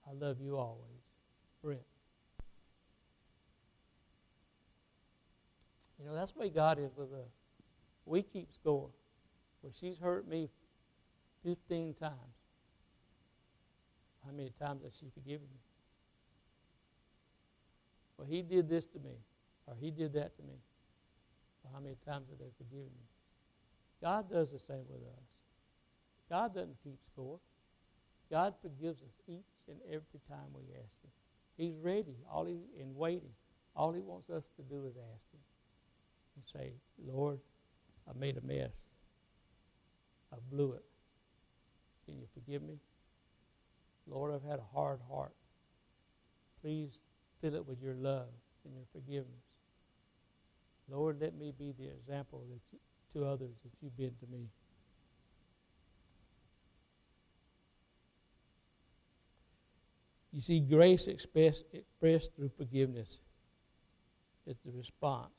[0.07, 1.01] I love you always.
[1.63, 1.81] Brent.
[5.99, 7.31] You know, that's the way God is with us.
[8.05, 8.89] We keep score.
[9.61, 10.49] Well, she's hurt me
[11.45, 12.13] 15 times.
[14.25, 15.59] How many times has she forgiven me?
[18.17, 19.19] Well, he did this to me,
[19.67, 20.55] or he did that to me.
[21.63, 23.05] Well, how many times have they forgiven me?
[24.01, 25.29] God does the same with us.
[26.29, 27.39] God doesn't keep score.
[28.31, 31.11] God forgives us each and every time we ask Him.
[31.57, 33.31] He's ready, all he and waiting.
[33.75, 35.39] All he wants us to do is ask him
[36.35, 36.73] and say,
[37.05, 37.39] Lord,
[38.09, 38.71] I made a mess.
[40.33, 40.83] I blew it.
[42.05, 42.79] Can you forgive me?
[44.07, 45.33] Lord, I've had a hard heart.
[46.61, 46.99] Please
[47.41, 48.27] fill it with your love
[48.63, 49.43] and your forgiveness.
[50.89, 52.79] Lord, let me be the example that you,
[53.13, 54.49] to others that you've been to me.
[60.31, 63.19] You see, grace expressed, expressed through forgiveness
[64.45, 65.31] is the response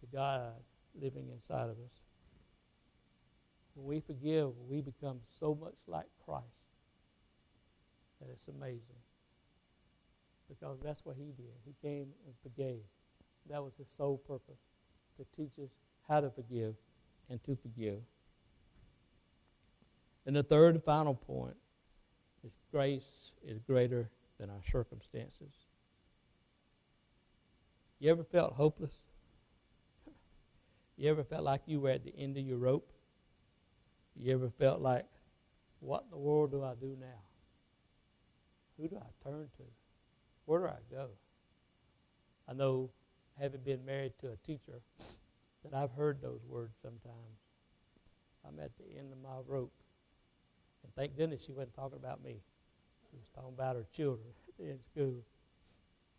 [0.00, 0.52] to God
[1.00, 2.03] living inside of us.
[3.74, 6.44] When we forgive, we become so much like Christ
[8.20, 9.02] that it's amazing.
[10.48, 11.54] Because that's what he did.
[11.64, 12.82] He came and forgave.
[13.48, 14.60] That was his sole purpose
[15.16, 15.70] to teach us
[16.08, 16.74] how to forgive
[17.28, 18.00] and to forgive.
[20.26, 21.56] And the third and final point
[22.44, 25.52] is grace is greater than our circumstances.
[27.98, 28.94] You ever felt hopeless?
[30.96, 32.93] You ever felt like you were at the end of your rope?
[34.16, 35.06] You ever felt like,
[35.80, 37.20] what in the world do I do now?
[38.78, 39.64] Who do I turn to?
[40.46, 41.08] Where do I go?
[42.48, 42.90] I know,
[43.38, 44.80] having been married to a teacher,
[45.64, 47.38] that I've heard those words sometimes.
[48.46, 49.72] I'm at the end of my rope.
[50.82, 52.42] And thank goodness she wasn't talking about me.
[53.10, 55.24] She was talking about her children in school.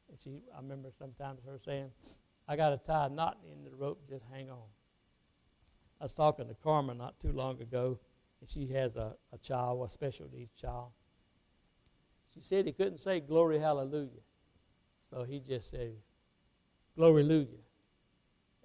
[0.10, 1.92] And she, I remember sometimes her saying,
[2.48, 4.68] I got to tie a knot in the rope, just hang on.
[6.00, 8.00] I was talking to Carmen not too long ago,
[8.42, 10.90] and she has a, a child, a special needs child.
[12.34, 14.10] She said he couldn't say glory hallelujah.
[15.10, 15.94] So he just said,
[16.96, 17.64] glory hallelujah.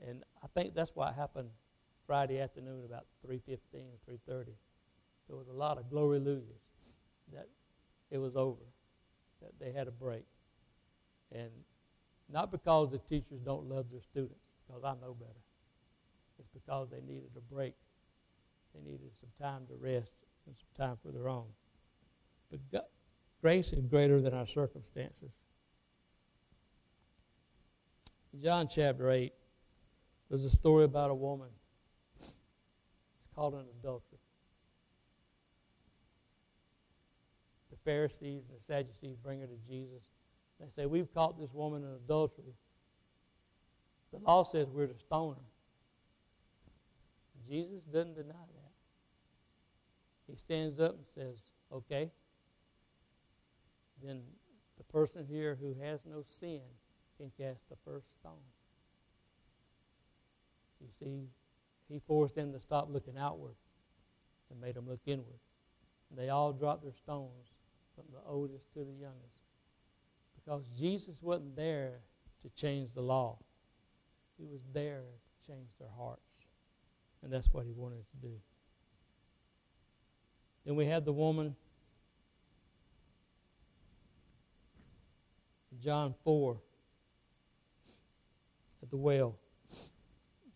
[0.07, 1.51] And I think that's what happened
[2.07, 4.47] Friday afternoon about 3.15, or 3.30.
[5.29, 6.71] There was a lot of glory hallelujahs
[7.33, 7.49] that
[8.11, 8.65] it was over,
[9.41, 10.25] that they had a break.
[11.31, 11.51] And
[12.29, 15.39] not because the teachers don't love their students, because I know better.
[16.53, 17.75] Because they needed a break.
[18.75, 20.13] They needed some time to rest
[20.47, 21.47] and some time for their own.
[22.51, 22.83] But God,
[23.41, 25.31] grace is greater than our circumstances.
[28.33, 29.33] In John chapter 8,
[30.29, 31.49] there's a story about a woman.
[32.21, 34.19] It's called an adultery.
[37.71, 40.03] The Pharisees and the Sadducees bring her to Jesus.
[40.61, 42.55] They say, We've caught this woman in adultery.
[44.13, 45.50] The law says we're to stone her.
[47.51, 48.73] Jesus doesn't deny that.
[50.29, 52.11] He stands up and says, Okay,
[54.03, 54.23] then
[54.79, 56.61] the person here who has no sin
[57.17, 58.47] can cast the first stone.
[60.81, 61.29] You see,
[61.89, 63.57] he forced them to stop looking outward
[64.51, 65.41] and made them look inward.
[66.17, 67.51] They all dropped their stones
[67.95, 69.43] from the oldest to the youngest.
[70.37, 72.01] Because Jesus wasn't there
[72.43, 73.39] to change the law,
[74.39, 76.30] He was there to change their hearts.
[77.23, 78.35] And that's what He wanted to do.
[80.65, 81.57] Then we have the woman,
[85.81, 86.61] John 4,
[88.83, 89.37] at the well.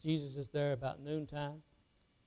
[0.02, 1.62] Jesus is there about noontime,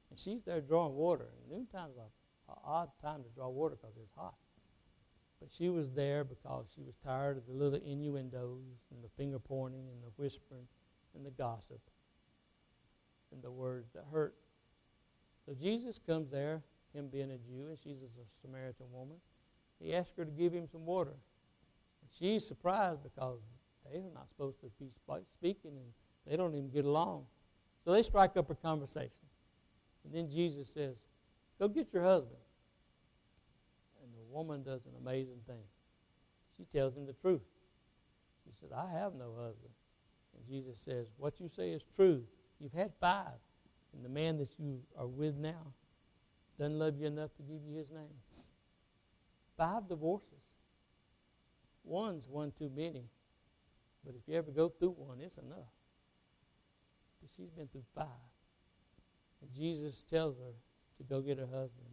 [0.09, 1.27] and she's there drawing water.
[1.41, 4.33] And noontime is an odd time to draw water because it's hot.
[5.39, 9.37] But she was there because she was tired of the little innuendos and the finger
[9.37, 10.67] pointing and the whispering
[11.15, 11.79] and the gossip
[13.31, 14.35] and the words that hurt.
[15.45, 16.61] So Jesus comes there,
[16.93, 19.17] him being a Jew, and she's a Samaritan woman.
[19.79, 21.11] He asks her to give him some water.
[21.11, 23.39] And she's surprised because
[23.91, 24.89] they're not supposed to be
[25.33, 25.93] speaking and
[26.25, 27.25] they don't even get along.
[27.83, 29.11] So they strike up a conversation.
[30.03, 30.95] And then Jesus says,
[31.59, 32.39] Go get your husband
[34.03, 35.63] And the woman does an amazing thing.
[36.55, 37.41] She tells him the truth.
[38.43, 39.73] She says, I have no husband.
[40.35, 42.23] And Jesus says, What you say is true.
[42.59, 43.39] You've had five.
[43.93, 45.73] And the man that you are with now
[46.59, 48.19] doesn't love you enough to give you his name.
[49.57, 50.27] Five divorces.
[51.83, 53.05] One's one too many.
[54.05, 55.73] But if you ever go through one, it's enough.
[57.21, 58.05] But she's been through five.
[59.41, 60.53] And Jesus tells her
[60.97, 61.87] to go get her husband.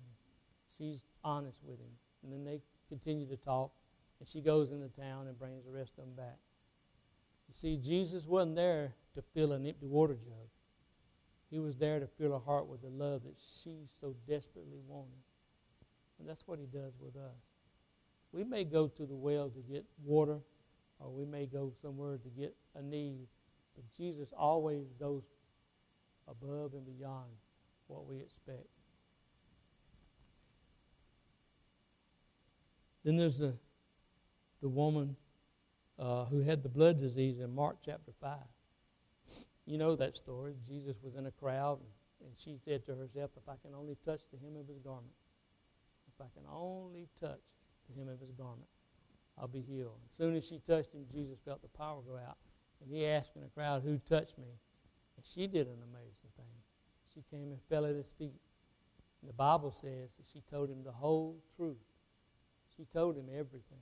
[0.76, 1.92] She's honest with him.
[2.22, 3.72] And then they continue to talk.
[4.20, 6.38] And she goes into town and brings the rest of them back.
[7.54, 10.48] You see, Jesus wasn't there to fill an empty water jug.
[11.50, 15.22] He was there to fill her heart with the love that she so desperately wanted.
[16.18, 17.38] And that's what he does with us.
[18.32, 20.38] We may go to the well to get water,
[20.98, 23.28] or we may go somewhere to get a need,
[23.76, 25.22] but Jesus always goes
[26.26, 27.30] above and beyond
[27.86, 28.66] what we expect.
[33.04, 33.54] Then there's the,
[34.60, 35.14] the woman
[35.98, 38.36] uh, who had the blood disease in Mark chapter 5.
[39.66, 40.54] You know that story.
[40.68, 43.96] Jesus was in a crowd, and, and she said to herself, If I can only
[44.04, 45.14] touch the hem of his garment,
[46.06, 47.40] if I can only touch
[47.88, 48.68] the hem of his garment,
[49.38, 49.98] I'll be healed.
[50.10, 52.36] As soon as she touched him, Jesus felt the power go out.
[52.80, 54.52] And he asked in the crowd, Who touched me?
[55.16, 56.46] And she did an amazing thing.
[57.14, 58.40] She came and fell at his feet.
[59.22, 61.78] And the Bible says that she told him the whole truth.
[62.76, 63.80] She told him everything.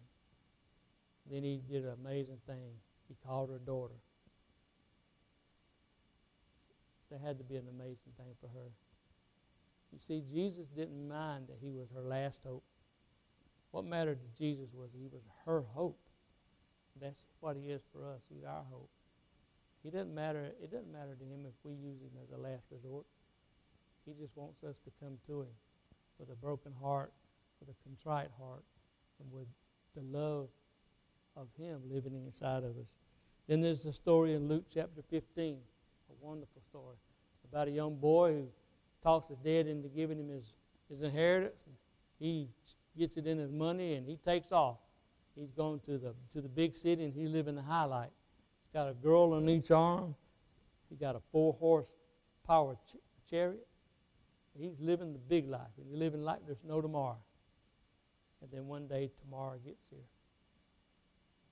[1.33, 2.77] Then he did an amazing thing.
[3.09, 3.95] He called her daughter.
[7.11, 8.69] That had to be an amazing thing for her.
[9.93, 12.65] You see, Jesus didn't mind that he was her last hope.
[13.71, 15.99] What mattered to Jesus was he was her hope.
[17.01, 18.23] That's what he is for us.
[18.29, 18.91] He's our hope.
[19.83, 20.53] He doesn't matter.
[20.63, 23.07] It doesn't matter to him if we use him as a last resort.
[24.05, 25.55] He just wants us to come to him
[26.19, 27.13] with a broken heart,
[27.59, 28.65] with a contrite heart,
[29.19, 29.49] and with
[29.97, 30.49] the love
[31.37, 32.87] of him living inside of us.
[33.49, 36.97] Then there's the story in Luke chapter 15, a wonderful story
[37.51, 38.49] about a young boy who
[39.03, 40.55] talks his dad into giving him his,
[40.89, 41.59] his inheritance.
[42.19, 42.49] He
[42.97, 44.79] gets it in his money and he takes off.
[45.35, 48.11] He's going to the to the big city and he's living in the highlight.
[48.63, 50.15] He's got a girl on each arm.
[50.89, 51.97] He got a four horse
[52.47, 52.97] power ch-
[53.29, 53.67] chariot.
[54.59, 57.19] He's living the big life and he's living like there's no tomorrow.
[58.43, 60.01] And then one day tomorrow gets here.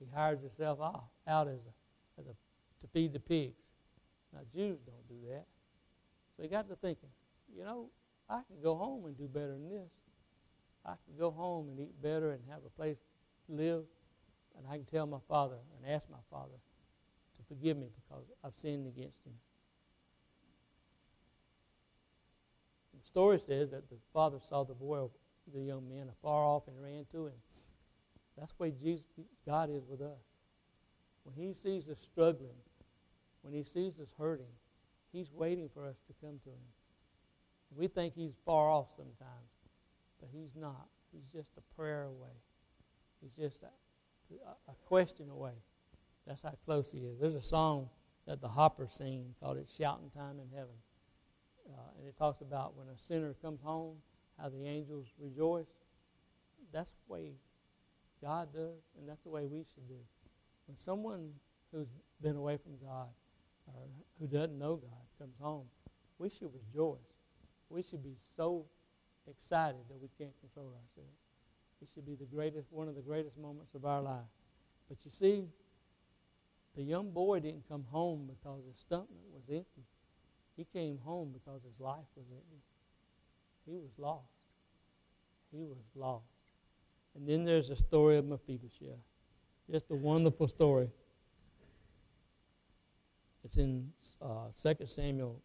[0.01, 2.33] He hires himself out, out as a, as a
[2.81, 3.61] to feed the pigs.
[4.33, 5.45] Now Jews don't do that.
[6.35, 7.09] So he got to thinking,
[7.55, 7.89] you know,
[8.29, 9.89] I can go home and do better than this.
[10.85, 12.97] I can go home and eat better and have a place
[13.47, 13.83] to live.
[14.57, 16.55] And I can tell my father and ask my father
[17.37, 19.33] to forgive me because I've sinned against him.
[22.99, 25.07] The story says that the father saw the boy,
[25.53, 27.33] the young man, afar off and ran to him.
[28.41, 29.05] That's the way Jesus,
[29.45, 30.17] God is with us.
[31.23, 32.57] When he sees us struggling,
[33.43, 34.51] when he sees us hurting,
[35.13, 36.57] he's waiting for us to come to him.
[37.77, 39.51] We think he's far off sometimes,
[40.19, 40.87] but he's not.
[41.13, 42.33] He's just a prayer away.
[43.21, 45.53] He's just a, a question away.
[46.25, 47.19] That's how close he is.
[47.19, 47.89] There's a song
[48.25, 50.75] that the Hoppers sing called "It's Shouting Time in Heaven,"
[51.69, 53.97] uh, and it talks about when a sinner comes home,
[54.39, 55.69] how the angels rejoice.
[56.73, 57.33] That's the way
[58.23, 59.99] God does, and that's the way we should do.
[60.67, 61.31] When someone
[61.73, 61.87] who's
[62.21, 63.07] been away from God
[63.67, 63.81] or
[64.19, 65.65] who doesn't know God comes home,
[66.19, 66.99] we should rejoice
[67.71, 68.65] we should be so
[69.29, 71.17] excited that we can't control ourselves.
[71.81, 74.29] It should be the greatest, one of the greatest moments of our life.
[74.89, 75.45] But you see,
[76.75, 79.85] the young boy didn't come home because his stomach was empty.
[80.57, 82.61] He came home because his life was empty.
[83.65, 84.27] He was lost.
[85.51, 86.25] He was lost.
[87.15, 88.99] And then there's the story of Mephibosheth.
[89.69, 90.89] Just a wonderful story.
[93.43, 93.91] It's in
[94.21, 95.41] uh, 2 Samuel,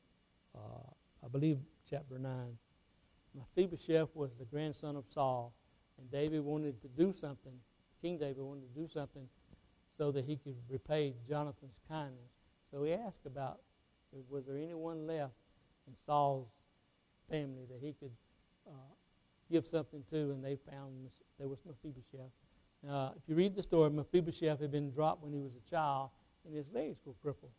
[0.55, 0.91] uh,
[1.25, 1.59] I believe,
[1.89, 2.33] chapter 9.
[3.35, 5.55] Mephibosheth was the grandson of Saul,
[5.99, 7.53] and David wanted to do something,
[8.01, 9.29] King David wanted to do something
[9.91, 12.31] so that he could repay Jonathan's kindness.
[12.71, 13.61] So he asked about,
[14.29, 15.35] was there anyone left
[15.87, 16.49] in Saul's
[17.31, 18.13] family that he could
[18.67, 18.71] uh,
[19.51, 22.31] give something to, and they found there was Mephibosheth.
[22.89, 26.11] Uh, if you read the story, Mephibosheth had been dropped when he was a child,
[26.45, 27.53] and his legs were crippled,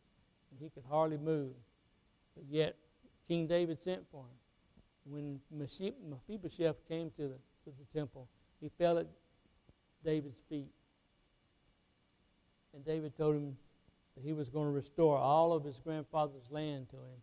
[0.51, 1.53] and he could hardly move.
[2.35, 2.75] But yet
[3.27, 4.37] King David sent for him.
[5.09, 8.27] When Mephibosheth came to the, to the temple,
[8.59, 9.07] he fell at
[10.03, 10.71] David's feet.
[12.73, 13.57] And David told him
[14.15, 17.21] that he was going to restore all of his grandfather's land to him.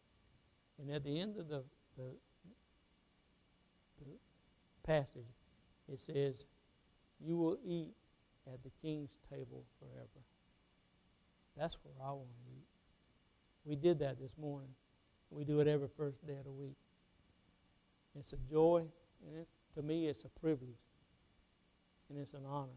[0.80, 1.62] And at the end of the,
[1.96, 2.14] the, the
[4.84, 5.26] passage,
[5.92, 6.44] it says,
[7.24, 7.94] You will eat
[8.46, 10.24] at the king's table forever.
[11.56, 12.66] That's where I want to eat.
[13.64, 14.70] We did that this morning.
[15.30, 16.76] We do it every first day of the week.
[18.18, 18.84] It's a joy,
[19.26, 20.78] and to me, it's a privilege,
[22.08, 22.68] and it's an honor.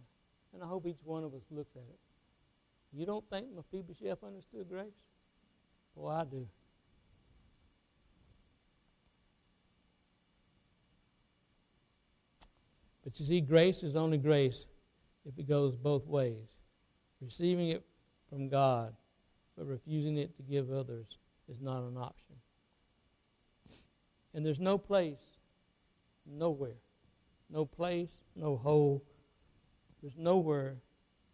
[0.54, 2.00] And I hope each one of us looks at it.
[2.94, 4.88] You don't think Mephibosheth understood grace?
[5.94, 6.48] Well, I do.
[13.08, 14.66] But you see, grace is only grace
[15.26, 16.50] if it goes both ways.
[17.22, 17.86] Receiving it
[18.30, 18.94] from God,
[19.58, 22.36] but refusing it to give others is not an option.
[24.34, 25.40] And there's no place,
[26.26, 26.82] nowhere,
[27.50, 29.06] no place, no hole.
[30.02, 30.76] There's nowhere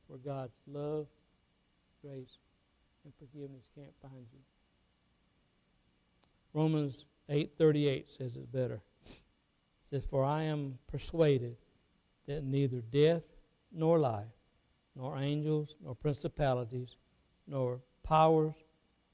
[0.05, 1.07] where God's love,
[2.03, 2.37] grace,
[3.03, 4.41] and forgiveness can't find you.
[6.53, 8.83] Romans 8:38 says it better.
[9.07, 9.21] It
[9.81, 11.57] says, "For I am persuaded
[12.27, 13.23] that neither death
[13.71, 14.25] nor life,
[14.95, 16.97] nor angels, nor principalities,
[17.47, 18.53] nor powers,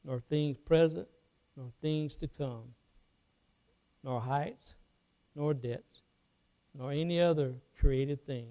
[0.03, 1.07] nor things present,
[1.55, 2.73] nor things to come,
[4.03, 4.73] nor heights,
[5.35, 6.01] nor depths,
[6.73, 8.47] nor any other created thing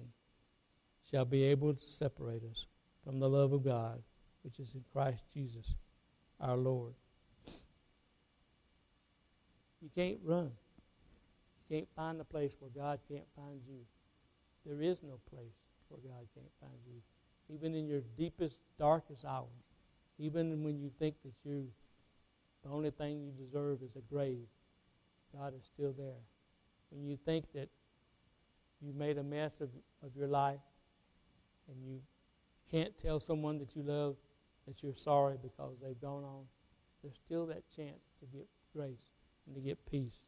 [1.09, 2.65] shall be able to separate us
[3.03, 4.01] from the love of God,
[4.43, 5.75] which is in Christ Jesus
[6.39, 6.93] our Lord.
[9.81, 10.51] You can't run.
[11.69, 13.79] You can't find a place where God can't find you.
[14.65, 15.55] There is no place
[15.87, 17.01] where God can't find you.
[17.53, 19.47] Even in your deepest, darkest hours,
[20.19, 21.67] even when you think that you
[22.63, 24.45] the only thing you deserve is a grave,
[25.33, 26.21] God is still there.
[26.91, 27.69] When you think that
[28.81, 29.69] you made a mess of,
[30.03, 30.59] of your life
[31.67, 32.01] and you
[32.69, 34.15] can't tell someone that you love
[34.67, 36.43] that you're sorry because they've gone on,
[37.01, 39.13] there's still that chance to get grace
[39.45, 40.19] and to get peace.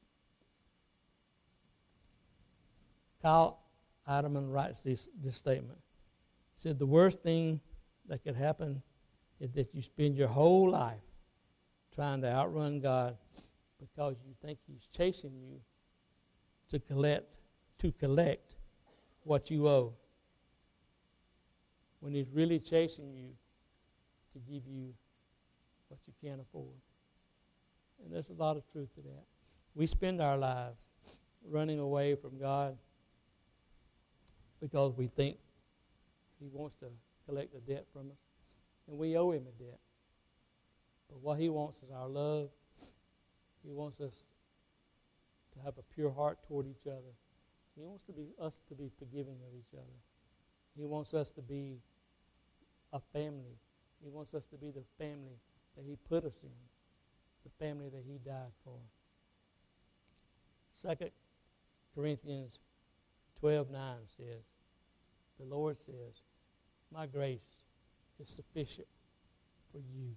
[3.22, 3.60] Kyle
[4.08, 5.80] Idleman writes this, this statement.
[6.56, 7.62] He said, The worst thing
[8.08, 8.82] that could happen
[9.40, 11.02] is that you spend your whole life
[11.94, 13.18] trying to outrun God
[13.80, 15.60] because you think He's chasing you
[16.70, 17.38] to collect
[17.80, 18.56] to collect
[19.24, 19.94] what you owe.
[22.00, 23.30] When He's really chasing you
[24.34, 24.94] to give you
[25.88, 26.78] what you can't afford.
[28.04, 29.24] And there's a lot of truth to that.
[29.76, 30.80] We spend our lives
[31.50, 32.78] running away from God
[34.62, 35.38] because we think
[36.40, 36.86] He wants to
[37.28, 38.18] collect a debt from us,
[38.88, 39.80] and we owe Him a debt.
[41.10, 42.50] But what He wants is our love.
[43.66, 44.26] He wants us
[45.54, 47.14] to have a pure heart toward each other.
[47.76, 49.98] He wants to be us to be forgiving of each other.
[50.78, 51.80] He wants us to be
[52.94, 53.58] a family.
[54.04, 55.40] He wants us to be the family
[55.76, 56.50] that He put us in,
[57.44, 58.78] the family that He died for.
[60.74, 61.12] Second
[61.94, 62.60] Corinthians
[63.42, 64.44] 12 9 says,
[65.40, 66.22] The Lord says,
[66.94, 67.66] My grace
[68.20, 68.88] is sufficient
[69.72, 70.16] for you.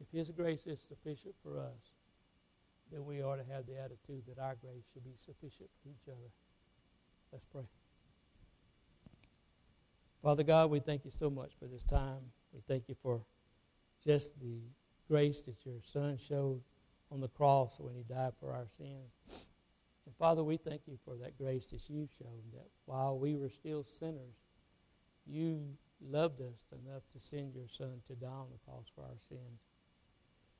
[0.00, 1.94] If His grace is sufficient for us,
[2.92, 6.06] then we ought to have the attitude that our grace should be sufficient for each
[6.06, 6.30] other.
[7.32, 7.64] Let's pray.
[10.22, 12.20] Father God, we thank you so much for this time.
[12.52, 13.22] We thank you for
[14.04, 14.60] just the
[15.08, 16.60] grace that your Son showed
[17.10, 19.46] on the cross when he died for our sins.
[20.06, 23.48] And Father, we thank you for that grace that you've shown, that while we were
[23.48, 24.36] still sinners,
[25.26, 25.62] you
[26.00, 29.60] loved us enough to send your Son to die on the cross for our sins.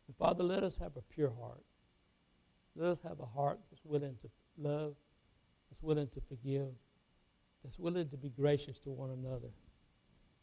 [0.06, 1.62] And Father, let us have a pure heart.
[2.76, 4.94] Let us have a heart that's willing to love,
[5.70, 6.72] that's willing to forgive,
[7.62, 9.50] that's willing to be gracious to one another,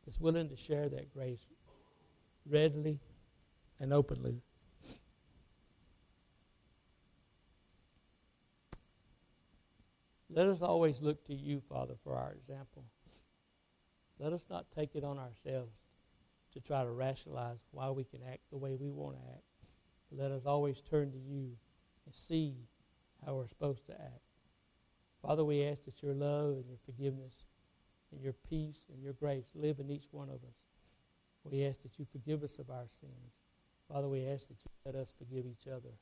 [0.06, 1.46] that's willing to share that grace
[2.50, 3.00] readily
[3.80, 4.42] and openly.
[10.34, 12.86] Let us always look to you, Father, for our example.
[14.18, 15.76] Let us not take it on ourselves
[16.54, 19.44] to try to rationalize why we can act the way we want to act.
[20.12, 21.58] Let us always turn to you
[22.06, 22.56] and see
[23.26, 24.22] how we're supposed to act.
[25.22, 27.34] Father, we ask that your love and your forgiveness
[28.12, 30.58] and your peace and your grace live in each one of us.
[31.44, 33.34] We ask that you forgive us of our sins.
[33.92, 35.94] Father, we ask that you let us forgive each other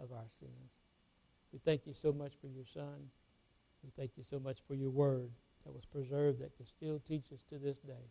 [0.00, 0.80] of our sins.
[1.52, 3.10] We thank you so much for your Son.
[3.82, 5.30] We thank you so much for your word
[5.64, 8.10] that was preserved that can still teach us to this day.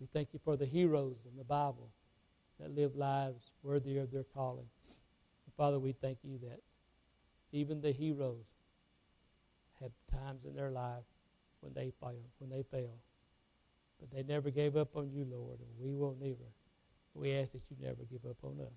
[0.00, 1.90] We thank you for the heroes in the Bible
[2.58, 4.66] that live lives worthy of their calling.
[5.46, 6.60] And Father, we thank you that
[7.52, 8.46] even the heroes
[9.80, 11.04] had times in their life
[11.60, 12.98] when they failed, when they failed.
[14.00, 16.50] But they never gave up on you, Lord, and we will never.
[17.14, 18.72] We ask that you never give up on us.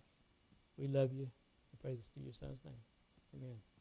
[0.78, 2.74] We love you and pray this to your son's name.
[3.36, 3.74] Amen.